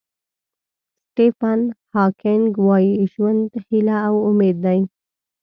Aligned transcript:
سټیفن 1.07 1.59
هاکینګ 1.95 2.49
وایي 2.65 2.93
ژوند 3.13 3.43
هیله 3.67 3.97
او 4.07 4.15
امید 4.29 4.57
دی. 4.65 4.79